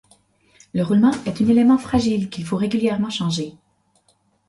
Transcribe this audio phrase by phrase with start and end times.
[0.73, 3.53] Le roulement est une élément fragile qu'il faut régulièrement changer.